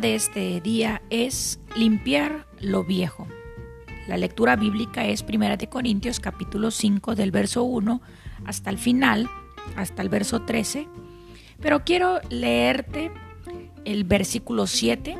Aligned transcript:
De 0.00 0.14
este 0.14 0.60
día 0.60 1.02
es 1.10 1.60
limpiar 1.74 2.46
lo 2.60 2.84
viejo. 2.84 3.26
La 4.06 4.16
lectura 4.16 4.56
bíblica 4.56 5.06
es 5.06 5.24
1 5.28 5.56
de 5.56 5.68
Corintios 5.68 6.20
capítulo 6.20 6.70
5 6.70 7.14
del 7.14 7.30
verso 7.30 7.64
1 7.64 8.00
hasta 8.44 8.70
el 8.70 8.78
final, 8.78 9.28
hasta 9.76 10.02
el 10.02 10.08
verso 10.08 10.42
13. 10.42 10.86
Pero 11.60 11.84
quiero 11.84 12.20
leerte 12.30 13.10
el 13.84 14.04
versículo 14.04 14.66
7 14.66 15.16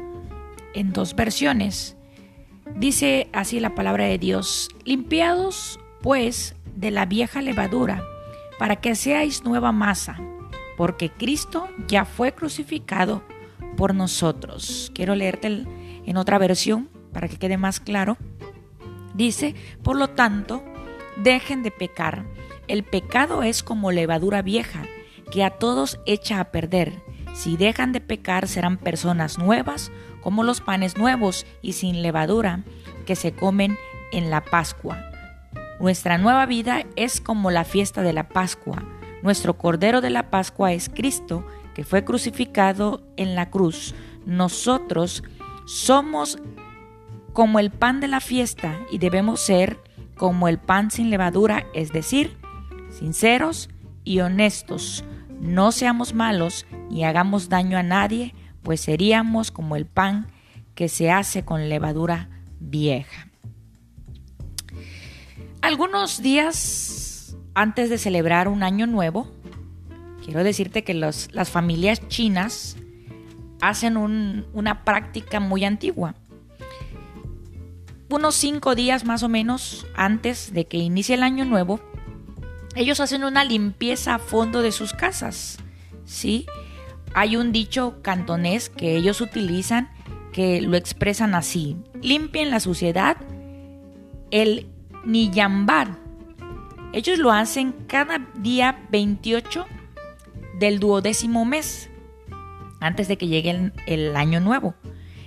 en 0.75 0.93
dos 0.93 1.15
versiones. 1.15 1.97
Dice 2.77 3.29
así 3.33 3.61
la 3.61 3.75
palabra 3.75 4.05
de 4.05 4.19
Dios, 4.19 4.69
limpiados 4.85 5.81
pues 6.03 6.55
de 6.77 6.91
la 6.91 7.07
vieja 7.07 7.43
levadura, 7.43 8.03
para 8.59 8.77
que 8.77 8.95
seáis 8.95 9.43
nueva 9.43 9.73
masa, 9.73 10.19
porque 10.77 11.11
Cristo 11.11 11.69
ya 11.89 12.05
fue 12.05 12.33
crucificado 12.33 13.23
por 13.79 13.95
nosotros. 13.95 14.91
Quiero 14.93 15.15
leerte 15.15 15.65
en 16.05 16.17
otra 16.17 16.37
versión 16.37 16.91
para 17.13 17.29
que 17.29 17.39
quede 17.39 17.57
más 17.57 17.79
claro. 17.79 18.19
Dice, 19.15 19.55
por 19.85 19.97
lo 19.97 20.11
tanto, 20.11 20.65
dejen 21.17 21.63
de 21.63 21.71
pecar. 21.71 22.25
El 22.67 22.83
pecado 22.83 23.45
es 23.45 23.63
como 23.63 23.93
levadura 23.93 24.43
vieja, 24.43 24.83
que 25.31 25.45
a 25.45 25.51
todos 25.51 26.01
echa 26.07 26.41
a 26.41 26.51
perder. 26.51 26.93
Si 27.35 27.57
dejan 27.57 27.93
de 27.93 28.01
pecar, 28.01 28.49
serán 28.49 28.79
personas 28.79 29.39
nuevas, 29.39 29.93
como 30.23 30.43
los 30.43 30.61
panes 30.61 30.99
nuevos 30.99 31.47
y 31.63 31.75
sin 31.75 32.03
levadura, 32.03 32.65
que 33.07 33.15
se 33.15 33.33
comen 33.33 33.79
en 34.11 34.29
la 34.29 34.45
Pascua. 34.45 34.99
Nuestra 35.79 36.19
nueva 36.19 36.47
vida 36.47 36.85
es 36.97 37.21
como 37.21 37.53
la 37.53 37.63
fiesta 37.63 38.03
de 38.03 38.13
la 38.13 38.29
Pascua. 38.29 38.83
Nuestro 39.23 39.57
Cordero 39.57 40.01
de 40.01 40.11
la 40.11 40.31
Pascua 40.31 40.73
es 40.73 40.89
Cristo, 40.89 41.47
que 41.79 41.85
fue 41.85 42.05
crucificado 42.05 43.05
en 43.17 43.37
la 43.37 43.51
cruz, 43.51 43.95
nosotros 44.27 45.23
somos 45.65 46.37
como 47.33 47.61
el 47.61 47.71
pan 47.71 48.01
de 48.01 48.09
la 48.09 48.19
fiesta 48.19 48.81
y 48.91 48.99
debemos 48.99 49.39
ser 49.39 49.79
como 50.17 50.49
el 50.49 50.59
pan 50.59 50.91
sin 50.91 51.09
levadura, 51.09 51.67
es 51.75 51.93
decir, 51.93 52.37
sinceros 52.91 53.69
y 54.03 54.19
honestos. 54.19 55.05
No 55.41 55.71
seamos 55.71 56.15
malos 56.15 56.67
ni 56.91 57.05
hagamos 57.05 57.49
daño 57.49 57.79
a 57.79 57.85
nadie, 57.85 58.35
pues 58.65 58.81
seríamos 58.81 59.53
como 59.53 59.77
el 59.77 59.87
pan 59.87 60.33
que 60.75 60.89
se 60.89 61.13
hace 61.13 61.45
con 61.45 61.69
levadura 61.69 62.29
vieja. 62.59 63.29
Algunos 65.61 66.23
días 66.23 67.37
antes 67.55 67.89
de 67.89 67.99
celebrar 67.99 68.49
un 68.49 68.65
año 68.65 68.89
nuevo, 68.89 69.33
quiero 70.29 70.45
decirte 70.45 70.85
que 70.85 70.93
las 70.93 71.51
familias 71.51 72.07
chinas 72.09 72.77
hacen 73.63 73.97
una 73.97 74.85
práctica 74.85 75.41
muy 75.41 75.65
antigua. 75.65 76.17
Unos 78.11 78.35
cinco 78.35 78.75
días 78.75 79.07
más 79.07 79.23
o 79.23 79.31
menos 79.31 79.87
antes 79.97 80.53
de 80.53 80.67
que 80.67 80.77
inicie 80.77 81.15
el 81.15 81.23
año 81.23 81.47
nuevo, 81.47 81.81
ellos 82.77 83.01
hacen 83.01 83.25
una 83.25 83.43
limpieza 83.43 84.17
a 84.17 84.19
fondo 84.19 84.61
de 84.61 84.71
sus 84.71 84.93
casas. 84.93 85.61
¿sí? 86.05 86.45
Hay 87.15 87.37
un 87.37 87.51
dicho 87.51 88.03
cantonés 88.03 88.69
que 88.69 88.99
ellos 88.99 89.23
utilizan 89.23 89.89
que 90.35 90.61
lo 90.61 90.77
expresan 90.77 91.35
así: 91.35 91.79
limpien 92.03 92.51
la 92.51 92.61
suciedad, 92.61 93.17
el 94.31 94.67
niyambar. 95.07 95.97
Ellos 96.93 97.19
lo 97.19 97.33
hacen 97.33 97.73
cada 97.87 98.19
día 98.35 98.87
28 98.91 99.65
del 100.59 100.81
duodécimo 100.81 101.45
mes, 101.45 101.91
antes 102.81 103.09
de 103.09 103.17
que 103.17 103.29
llegue 103.29 103.73
el, 103.87 104.17
año 104.17 104.41
nuevo. 104.41 104.75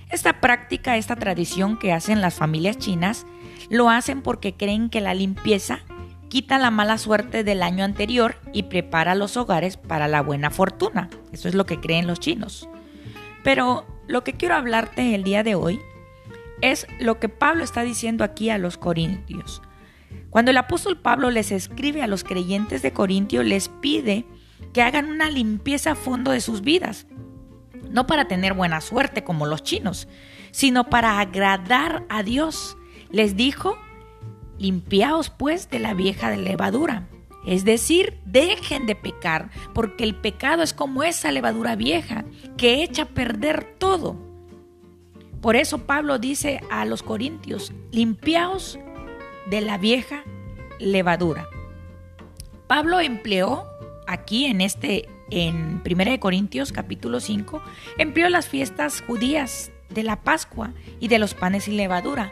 Esta 0.10 0.42
práctica, 0.42 0.98
esta 0.98 1.16
tradición 1.16 1.78
que 1.78 1.94
hacen 1.94 2.22
las 2.22 2.36
familias 2.36 2.78
chinas, 2.78 3.26
lo 3.70 3.90
hacen 3.90 4.22
porque 4.22 4.54
creen 4.56 4.90
que 4.90 5.02
la 5.02 5.14
limpieza 5.14 5.80
quita 6.30 6.58
la 6.58 6.72
mala 6.72 6.98
suerte 6.98 7.44
del 7.44 7.64
año 7.64 7.84
anterior 7.84 8.36
y 8.54 8.64
prepara 8.64 9.16
los 9.16 9.38
hogares 9.38 9.78
para 9.78 10.08
la 10.08 10.22
buena 10.22 10.50
fortuna. 10.50 11.10
Eso 11.32 11.48
es 11.48 11.56
lo 11.56 11.66
que 11.66 11.80
creen 11.80 12.08
los 12.08 12.20
chinos. 12.20 12.70
Pero 13.44 13.86
lo 14.08 14.24
que 14.24 14.34
quiero 14.34 14.56
hablarte 14.56 15.16
el 15.16 15.24
día 15.24 15.44
de 15.44 15.56
hoy 15.56 15.80
es 16.62 16.88
lo 17.00 17.20
que 17.20 17.30
Pablo 17.30 17.64
está 17.64 17.82
diciendo 17.84 18.24
aquí 18.24 18.50
a 18.50 18.58
los 18.58 18.78
corintios. 18.78 19.62
Cuando 20.30 20.52
el 20.52 20.58
apóstol 20.58 20.98
Pablo 20.98 21.30
les 21.32 21.52
escribe 21.52 22.02
a 22.02 22.08
los 22.08 22.24
creyentes 22.24 22.82
de 22.82 22.94
Corintio, 22.94 23.44
les 23.44 23.68
pide 23.68 24.26
que 24.74 24.82
hagan 24.82 25.10
una 25.10 25.30
limpieza 25.30 25.92
a 25.92 25.96
fondo 25.96 26.32
de 26.32 26.42
sus 26.42 26.62
vidas. 26.62 27.08
No 27.90 28.08
para 28.08 28.28
tener 28.28 28.54
buena 28.54 28.82
suerte 28.82 29.24
como 29.24 29.46
los 29.46 29.64
chinos, 29.64 30.08
sino 30.52 30.90
para 30.90 31.20
agradar 31.20 32.06
a 32.10 32.24
Dios. 32.24 32.78
Les 33.10 33.36
dijo, 33.36 33.78
limpiaos 34.58 35.30
pues 35.30 35.70
de 35.70 35.80
la 35.80 35.94
vieja 35.94 36.32
levadura. 36.36 37.08
Es 37.46 37.66
decir, 37.66 38.20
dejen 38.26 38.86
de 38.86 38.96
pecar, 38.96 39.50
porque 39.74 40.04
el 40.04 40.16
pecado 40.16 40.62
es 40.62 40.74
como 40.74 41.04
esa 41.04 41.32
levadura 41.32 41.76
vieja 41.76 42.24
que 42.56 42.84
echa 42.84 43.04
a 43.04 43.10
perder 43.10 43.76
todo. 43.80 44.16
Por 45.42 45.56
eso 45.56 45.80
Pablo 45.88 46.20
dice 46.20 46.62
a 46.70 46.86
los 46.86 47.02
corintios, 47.02 47.74
limpiaos 47.92 48.78
de 49.50 49.62
la 49.62 49.80
vieja 49.80 50.24
levadura. 50.80 51.50
Pablo 52.68 53.00
empleó 53.00 53.71
aquí 54.12 54.46
en 54.46 54.62
este 54.62 55.08
en 55.30 55.82
1 55.90 56.20
Corintios 56.20 56.72
capítulo 56.74 57.22
5 57.22 57.62
empleó 57.98 58.30
las 58.30 58.48
fiestas 58.48 59.02
judías 59.02 59.72
de 59.90 60.04
la 60.04 60.22
Pascua 60.22 60.74
y 61.00 61.08
de 61.08 61.20
los 61.20 61.34
panes 61.34 61.64
sin 61.64 61.78
levadura. 61.78 62.32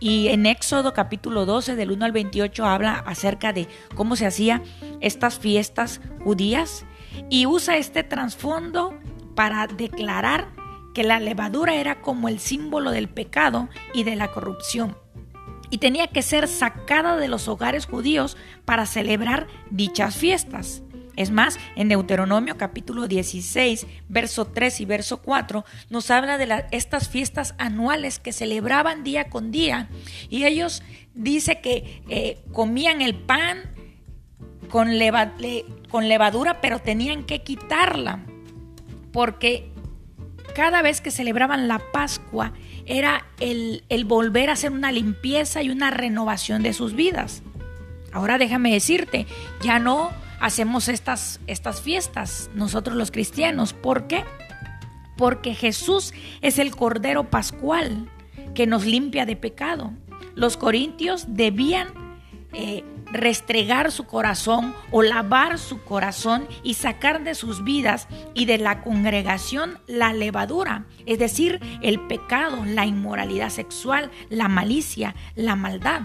Y 0.00 0.28
en 0.28 0.46
Éxodo 0.46 0.92
capítulo 0.92 1.46
12 1.46 1.74
del 1.74 1.90
1 1.90 2.04
al 2.04 2.12
28 2.12 2.64
habla 2.64 3.02
acerca 3.06 3.52
de 3.52 3.66
cómo 3.94 4.14
se 4.14 4.26
hacían 4.26 4.62
estas 5.00 5.38
fiestas 5.38 6.00
judías 6.22 6.84
y 7.30 7.46
usa 7.46 7.78
este 7.78 8.04
trasfondo 8.04 8.94
para 9.34 9.66
declarar 9.66 10.48
que 10.94 11.02
la 11.02 11.18
levadura 11.18 11.74
era 11.74 12.00
como 12.00 12.28
el 12.28 12.38
símbolo 12.38 12.90
del 12.90 13.08
pecado 13.08 13.68
y 13.94 14.04
de 14.04 14.14
la 14.14 14.30
corrupción 14.30 14.96
y 15.70 15.78
tenía 15.78 16.08
que 16.08 16.22
ser 16.22 16.48
sacada 16.48 17.16
de 17.16 17.28
los 17.28 17.48
hogares 17.48 17.86
judíos 17.86 18.36
para 18.64 18.86
celebrar 18.86 19.46
dichas 19.70 20.16
fiestas. 20.16 20.82
Es 21.18 21.32
más, 21.32 21.58
en 21.74 21.88
Deuteronomio 21.88 22.56
capítulo 22.56 23.08
16, 23.08 23.88
verso 24.08 24.44
3 24.44 24.82
y 24.82 24.84
verso 24.84 25.20
4, 25.20 25.64
nos 25.90 26.12
habla 26.12 26.38
de 26.38 26.64
estas 26.70 27.08
fiestas 27.08 27.56
anuales 27.58 28.20
que 28.20 28.32
celebraban 28.32 29.02
día 29.02 29.28
con 29.28 29.50
día. 29.50 29.88
Y 30.30 30.44
ellos 30.44 30.84
dice 31.14 31.60
que 31.60 32.04
eh, 32.08 32.38
comían 32.52 33.02
el 33.02 33.16
pan 33.16 33.62
con, 34.70 34.96
levadura, 34.96 36.60
pero 36.60 36.78
tenían 36.78 37.24
que 37.24 37.42
quitarla. 37.42 38.24
Porque 39.10 39.72
cada 40.54 40.82
vez 40.82 41.00
que 41.00 41.10
celebraban 41.10 41.66
la 41.66 41.80
Pascua 41.92 42.52
era 42.86 43.26
el 43.40 44.04
volver 44.06 44.50
a 44.50 44.52
hacer 44.52 44.70
una 44.70 44.92
limpieza 44.92 45.64
y 45.64 45.70
una 45.70 45.90
renovación 45.90 46.62
de 46.62 46.72
sus 46.72 46.94
vidas. 46.94 47.42
Ahora 48.12 48.38
déjame 48.38 48.72
decirte, 48.72 49.26
ya 49.60 49.80
no 49.80 50.12
hacemos 50.40 50.88
estas, 50.88 51.40
estas 51.46 51.80
fiestas, 51.80 52.50
nosotros 52.54 52.96
los 52.96 53.10
cristianos. 53.10 53.72
¿Por 53.72 54.06
qué? 54.06 54.24
Porque 55.16 55.54
Jesús 55.54 56.14
es 56.42 56.58
el 56.58 56.74
Cordero 56.74 57.30
Pascual 57.30 58.08
que 58.54 58.66
nos 58.66 58.84
limpia 58.84 59.26
de 59.26 59.36
pecado. 59.36 59.92
Los 60.34 60.56
corintios 60.56 61.26
debían 61.28 61.88
eh, 62.52 62.84
restregar 63.12 63.90
su 63.90 64.04
corazón 64.04 64.74
o 64.90 65.02
lavar 65.02 65.58
su 65.58 65.82
corazón 65.82 66.46
y 66.62 66.74
sacar 66.74 67.24
de 67.24 67.34
sus 67.34 67.64
vidas 67.64 68.08
y 68.34 68.44
de 68.44 68.58
la 68.58 68.82
congregación 68.82 69.78
la 69.86 70.12
levadura, 70.12 70.84
es 71.06 71.18
decir, 71.18 71.60
el 71.82 72.00
pecado, 72.00 72.64
la 72.64 72.86
inmoralidad 72.86 73.50
sexual, 73.50 74.10
la 74.28 74.48
malicia, 74.48 75.14
la 75.34 75.56
maldad. 75.56 76.02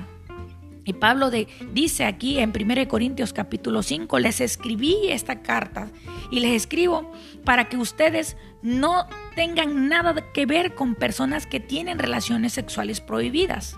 Y 0.85 0.93
Pablo 0.93 1.31
dice 1.73 2.05
aquí 2.05 2.39
en 2.39 2.51
1 2.51 2.87
Corintios 2.87 3.31
capítulo 3.31 3.83
5, 3.83 4.19
les 4.19 4.41
escribí 4.41 4.97
esta 5.09 5.41
carta 5.41 5.89
y 6.29 6.41
les 6.41 6.51
escribo 6.51 7.09
para 7.45 7.69
que 7.69 7.77
ustedes 7.77 8.35
no 8.61 9.07
tengan 9.35 9.87
nada 9.87 10.13
que 10.33 10.45
ver 10.45 10.75
con 10.75 10.95
personas 10.95 11.47
que 11.47 11.61
tienen 11.61 11.99
relaciones 11.99 12.53
sexuales 12.53 12.99
prohibidas. 12.99 13.77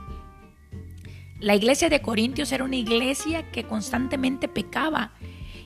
La 1.40 1.54
iglesia 1.54 1.90
de 1.90 2.02
Corintios 2.02 2.52
era 2.52 2.64
una 2.64 2.78
iglesia 2.78 3.52
que 3.52 3.66
constantemente 3.66 4.48
pecaba 4.48 5.12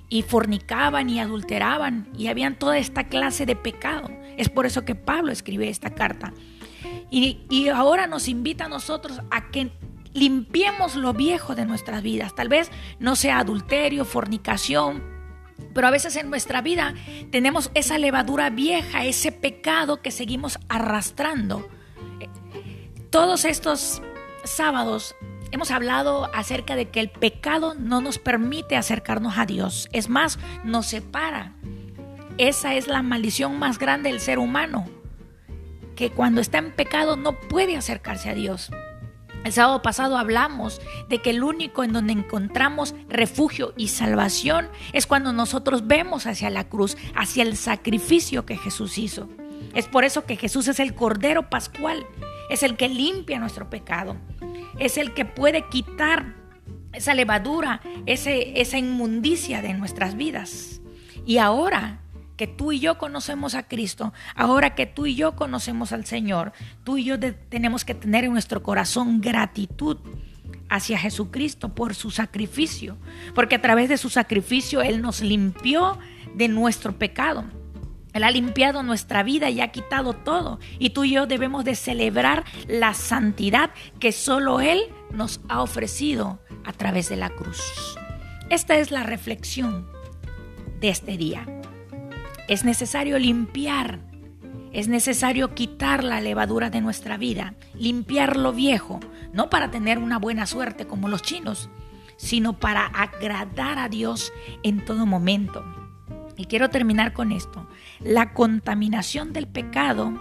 y 0.09 0.23
fornicaban 0.23 1.09
y 1.09 1.19
adulteraban 1.19 2.09
y 2.17 2.27
habían 2.27 2.57
toda 2.57 2.77
esta 2.79 3.07
clase 3.07 3.45
de 3.45 3.55
pecado. 3.55 4.09
Es 4.35 4.49
por 4.49 4.65
eso 4.65 4.83
que 4.83 4.95
Pablo 4.95 5.31
escribe 5.31 5.69
esta 5.69 5.91
carta. 5.91 6.33
Y, 7.11 7.41
y 7.49 7.69
ahora 7.69 8.07
nos 8.07 8.27
invita 8.27 8.65
a 8.65 8.69
nosotros 8.69 9.21
a 9.29 9.51
que 9.51 9.71
limpiemos 10.13 10.95
lo 10.95 11.13
viejo 11.13 11.55
de 11.55 11.65
nuestras 11.65 12.01
vidas. 12.03 12.35
Tal 12.35 12.49
vez 12.49 12.71
no 12.99 13.15
sea 13.15 13.39
adulterio, 13.39 14.05
fornicación, 14.05 15.03
pero 15.73 15.87
a 15.87 15.91
veces 15.91 16.15
en 16.15 16.29
nuestra 16.29 16.61
vida 16.61 16.93
tenemos 17.31 17.71
esa 17.73 17.97
levadura 17.97 18.49
vieja, 18.49 19.05
ese 19.05 19.31
pecado 19.31 20.01
que 20.01 20.11
seguimos 20.11 20.59
arrastrando. 20.67 21.67
Todos 23.09 23.45
estos 23.45 24.01
sábados 24.43 25.15
hemos 25.51 25.71
hablado 25.71 26.29
acerca 26.33 26.75
de 26.75 26.89
que 26.89 26.99
el 26.99 27.09
pecado 27.09 27.75
no 27.75 28.01
nos 28.01 28.19
permite 28.19 28.75
acercarnos 28.75 29.37
a 29.37 29.45
Dios. 29.45 29.89
Es 29.91 30.09
más, 30.09 30.39
nos 30.63 30.87
separa. 30.87 31.53
Esa 32.37 32.75
es 32.75 32.87
la 32.87 33.01
maldición 33.01 33.59
más 33.59 33.79
grande 33.79 34.09
del 34.09 34.21
ser 34.21 34.39
humano, 34.39 34.85
que 35.95 36.09
cuando 36.09 36.39
está 36.39 36.59
en 36.59 36.71
pecado 36.71 37.17
no 37.17 37.33
puede 37.33 37.75
acercarse 37.75 38.29
a 38.29 38.33
Dios. 38.33 38.71
El 39.43 39.53
sábado 39.53 39.81
pasado 39.81 40.17
hablamos 40.17 40.81
de 41.07 41.19
que 41.21 41.29
el 41.29 41.43
único 41.43 41.83
en 41.83 41.93
donde 41.93 42.13
encontramos 42.13 42.93
refugio 43.07 43.73
y 43.77 43.87
salvación 43.87 44.67
es 44.91 45.07
cuando 45.07 45.31
nosotros 45.31 45.87
vemos 45.87 46.27
hacia 46.27 46.49
la 46.49 46.67
cruz, 46.67 46.97
hacia 47.15 47.43
el 47.43 47.55
sacrificio 47.55 48.45
que 48.45 48.57
Jesús 48.57 48.97
hizo. 48.97 49.29
Es 49.73 49.87
por 49.87 50.03
eso 50.03 50.25
que 50.25 50.35
Jesús 50.35 50.67
es 50.67 50.79
el 50.79 50.93
Cordero 50.93 51.49
Pascual, 51.49 52.05
es 52.49 52.63
el 52.63 52.75
que 52.75 52.89
limpia 52.89 53.39
nuestro 53.39 53.69
pecado, 53.69 54.17
es 54.77 54.97
el 54.97 55.13
que 55.13 55.25
puede 55.25 55.67
quitar 55.69 56.35
esa 56.91 57.13
levadura, 57.13 57.81
ese, 58.05 58.59
esa 58.59 58.77
inmundicia 58.77 59.61
de 59.61 59.73
nuestras 59.73 60.17
vidas. 60.17 60.81
Y 61.25 61.37
ahora 61.37 62.01
que 62.39 62.47
tú 62.47 62.71
y 62.71 62.79
yo 62.79 62.97
conocemos 62.97 63.53
a 63.53 63.63
Cristo, 63.63 64.13
ahora 64.33 64.73
que 64.73 64.85
tú 64.85 65.05
y 65.05 65.13
yo 65.13 65.35
conocemos 65.35 65.91
al 65.91 66.05
Señor, 66.05 66.53
tú 66.85 66.97
y 66.97 67.03
yo 67.03 67.19
tenemos 67.19 67.83
que 67.83 67.93
tener 67.93 68.23
en 68.23 68.31
nuestro 68.31 68.63
corazón 68.63 69.19
gratitud 69.19 69.97
hacia 70.69 70.97
Jesucristo 70.97 71.75
por 71.75 71.95
su 71.95 72.11
sacrificio, 72.11 72.97
porque 73.35 73.55
a 73.55 73.61
través 73.61 73.89
de 73.89 73.97
su 73.97 74.09
sacrificio 74.09 74.81
Él 74.81 75.01
nos 75.01 75.19
limpió 75.19 75.99
de 76.33 76.47
nuestro 76.47 76.97
pecado. 76.97 77.43
Él 78.13 78.23
ha 78.23 78.31
limpiado 78.31 78.83
nuestra 78.83 79.21
vida 79.21 79.49
y 79.49 79.59
ha 79.59 79.73
quitado 79.73 80.13
todo. 80.13 80.61
Y 80.79 80.91
tú 80.91 81.03
y 81.03 81.11
yo 81.11 81.27
debemos 81.27 81.65
de 81.65 81.75
celebrar 81.75 82.45
la 82.69 82.93
santidad 82.93 83.71
que 83.99 84.13
solo 84.13 84.61
Él 84.61 84.83
nos 85.11 85.41
ha 85.49 85.61
ofrecido 85.61 86.39
a 86.63 86.71
través 86.71 87.09
de 87.09 87.17
la 87.17 87.31
cruz. 87.31 87.97
Esta 88.49 88.77
es 88.77 88.91
la 88.91 89.03
reflexión 89.03 89.89
de 90.79 90.87
este 90.87 91.17
día. 91.17 91.58
Es 92.49 92.65
necesario 92.65 93.19
limpiar, 93.19 93.99
es 94.73 94.87
necesario 94.87 95.53
quitar 95.53 96.03
la 96.03 96.19
levadura 96.19 96.71
de 96.71 96.81
nuestra 96.81 97.15
vida, 97.15 97.53
limpiar 97.75 98.37
lo 98.37 98.53
viejo, 98.53 98.99
no 99.31 99.51
para 99.51 99.69
tener 99.69 99.99
una 99.99 100.17
buena 100.17 100.47
suerte 100.47 100.87
como 100.87 101.09
los 101.09 101.21
chinos, 101.21 101.69
sino 102.17 102.59
para 102.59 102.87
agradar 102.87 103.77
a 103.77 103.87
Dios 103.87 104.33
en 104.63 104.83
todo 104.83 105.05
momento. 105.05 105.63
Y 106.37 106.45
quiero 106.45 106.71
terminar 106.71 107.13
con 107.13 107.31
esto. 107.31 107.69
La 107.99 108.33
contaminación 108.33 109.31
del 109.31 109.45
pecado 109.45 110.19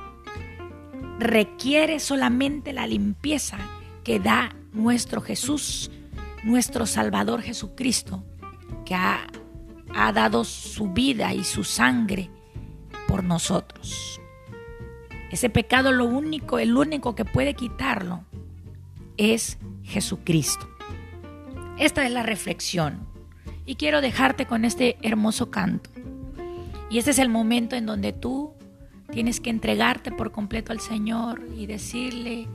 requiere 1.18 1.98
solamente 1.98 2.74
la 2.74 2.86
limpieza 2.86 3.56
que 4.04 4.20
da 4.20 4.54
nuestro 4.74 5.22
Jesús, 5.22 5.90
nuestro 6.44 6.84
Salvador 6.84 7.40
Jesucristo, 7.40 8.22
que 8.84 8.94
ha 8.94 9.26
ha 9.94 10.12
dado 10.12 10.44
su 10.44 10.92
vida 10.92 11.34
y 11.34 11.44
su 11.44 11.64
sangre 11.64 12.30
por 13.06 13.24
nosotros. 13.24 14.20
Ese 15.30 15.50
pecado 15.50 15.92
lo 15.92 16.04
único, 16.04 16.58
el 16.58 16.76
único 16.76 17.14
que 17.14 17.24
puede 17.24 17.54
quitarlo 17.54 18.24
es 19.16 19.58
Jesucristo. 19.82 20.68
Esta 21.78 22.04
es 22.06 22.12
la 22.12 22.22
reflexión 22.22 23.06
y 23.66 23.76
quiero 23.76 24.00
dejarte 24.00 24.46
con 24.46 24.64
este 24.64 24.96
hermoso 25.02 25.50
canto. 25.50 25.90
Y 26.90 26.98
este 26.98 27.10
es 27.10 27.18
el 27.18 27.28
momento 27.28 27.76
en 27.76 27.84
donde 27.84 28.12
tú 28.12 28.54
tienes 29.12 29.40
que 29.40 29.50
entregarte 29.50 30.10
por 30.10 30.32
completo 30.32 30.72
al 30.72 30.80
Señor 30.80 31.46
y 31.54 31.66
decirle, 31.66 32.48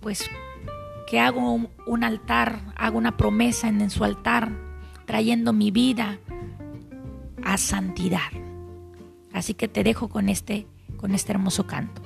pues, 0.00 0.28
que 1.06 1.20
hago 1.20 1.68
un, 1.86 2.04
altar, 2.04 2.60
hago 2.76 2.98
una 2.98 3.16
promesa 3.16 3.68
en 3.68 3.88
su 3.90 4.04
altar 4.04 4.50
trayendo 5.04 5.52
mi 5.52 5.70
vida 5.70 6.18
a 7.42 7.58
santidad. 7.58 8.30
Así 9.32 9.54
que 9.54 9.68
te 9.68 9.84
dejo 9.84 10.08
con 10.08 10.28
este, 10.28 10.66
con 10.96 11.14
este 11.14 11.32
hermoso 11.32 11.66
canto. 11.66 12.02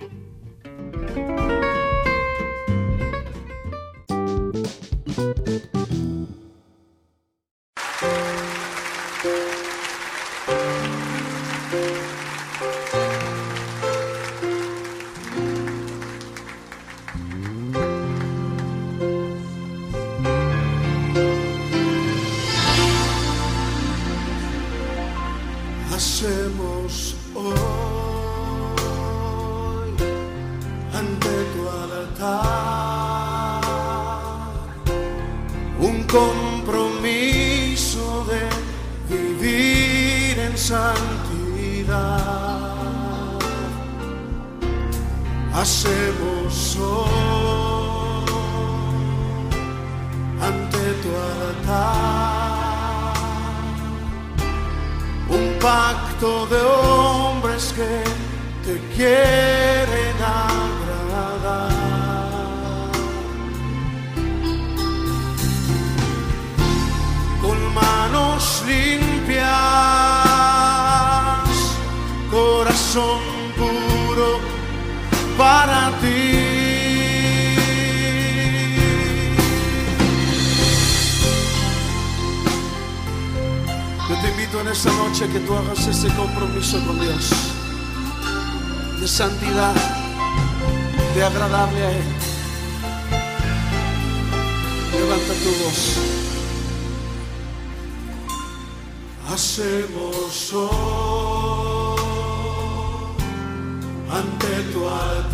Hacemos 45.61 46.77
hoy 46.77 48.25
ante 50.41 50.85
tu 51.03 51.11
altar 51.41 53.15
un 55.29 55.45
pacto 55.61 56.47
de 56.47 56.61
hombres 56.61 57.75
que 57.77 57.93
te 58.65 58.75
quieren 58.95 59.78
limpias, 68.69 69.49
corazón 72.31 73.21
puro 73.57 74.41
para 75.37 75.91
ti. 76.01 76.69
Yo 84.09 84.15
te 84.23 84.29
invito 84.31 84.61
en 84.61 84.69
esta 84.69 84.91
noche 84.93 85.29
que 85.29 85.41
tú 85.41 85.55
hagas 85.55 85.87
ese 85.87 86.09
compromiso 86.15 86.79
con 86.87 87.01
Dios 87.01 87.31
de 89.01 89.07
santidad, 89.07 89.75
de 91.15 91.25
agradable 91.25 91.85
a 91.85 91.91
Él. 91.93 92.05
Levanta 94.93 95.35
tu 95.45 95.51
voz. 95.63 96.38
Hacemos 99.31 100.53
hoy 100.55 101.99
ante 104.11 104.63
tu 104.73 104.89
altar 104.89 105.29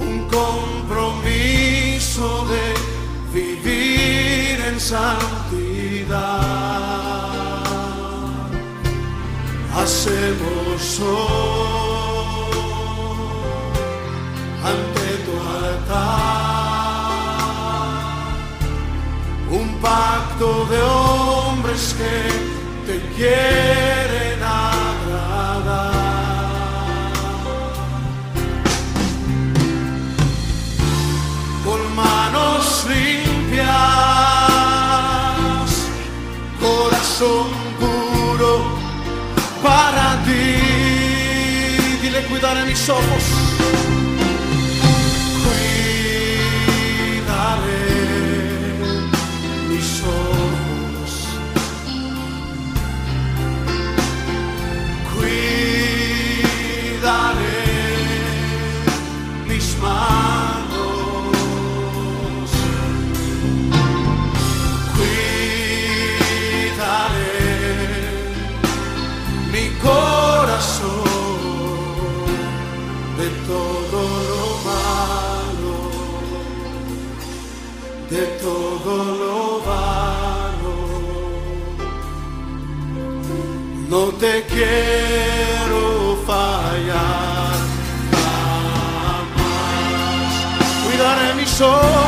un 0.00 0.26
compromiso 0.28 2.26
de 2.46 2.74
vivir 3.38 4.58
en 4.68 4.80
santidad. 4.80 6.40
Hacemos 9.76 11.00
hoy 11.00 11.51
que 21.72 22.28
te 22.86 23.00
quieren 23.16 24.42
agradar. 24.42 25.92
Con 31.64 31.96
manos 31.96 32.86
limpias, 32.90 33.64
corazón 36.60 37.48
puro 37.80 38.52
para 39.62 40.22
ti. 40.24 40.58
Dile 42.02 42.20
cuidaré 42.28 42.66
mis 42.66 42.86
ojos. 42.90 43.61
Cuidaré 91.62 92.01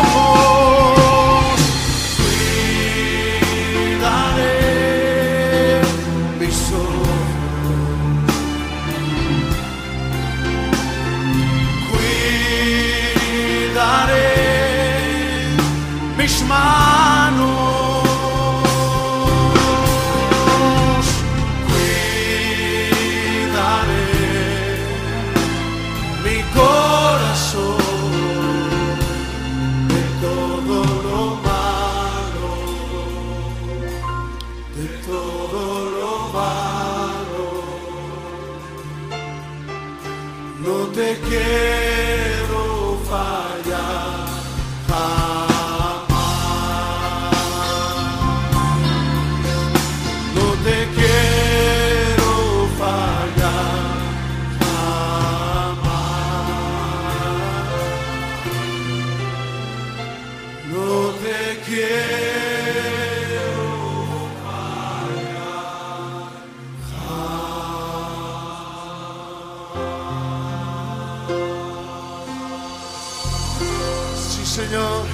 Señor. 74.55 75.05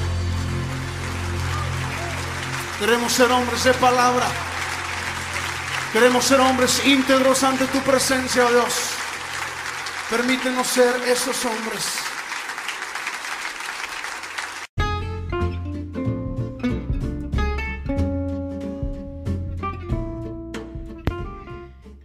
Queremos 2.78 3.10
ser 3.10 3.32
hombres 3.32 3.64
de 3.64 3.72
palabra. 3.72 4.26
Queremos 5.94 6.26
ser 6.26 6.40
hombres 6.40 6.84
íntegros 6.84 7.42
ante 7.42 7.64
tu 7.68 7.78
presencia, 7.78 8.44
oh 8.44 8.50
Dios. 8.50 8.90
Permítenos 10.10 10.66
ser 10.66 10.94
esos 11.08 11.42
hombres. 11.46 12.00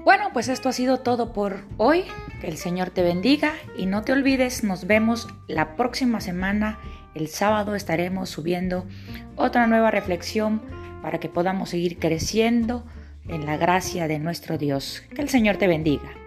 Bueno, 0.05 0.29
pues 0.31 0.47
esto 0.47 0.69
ha 0.69 0.71
sido 0.71 0.99
todo 1.01 1.33
por 1.33 1.65
hoy. 1.75 2.05
Que 2.39 2.47
el 2.47 2.57
Señor 2.57 2.91
te 2.91 3.01
bendiga 3.01 3.55
y 3.77 3.87
no 3.87 4.03
te 4.03 4.13
olvides, 4.13 4.63
nos 4.63 4.87
vemos 4.87 5.27
la 5.47 5.75
próxima 5.75 6.21
semana. 6.21 6.79
El 7.15 7.29
sábado 7.29 7.75
estaremos 7.75 8.29
subiendo 8.29 8.85
otra 9.37 9.67
nueva 9.67 9.89
reflexión 9.89 10.61
para 11.01 11.19
que 11.19 11.29
podamos 11.29 11.69
seguir 11.69 11.97
creciendo 11.97 12.85
en 13.27 13.45
la 13.45 13.57
gracia 13.57 14.07
de 14.07 14.19
nuestro 14.19 14.57
Dios. 14.57 15.01
Que 15.15 15.21
el 15.21 15.29
Señor 15.29 15.57
te 15.57 15.67
bendiga. 15.67 16.24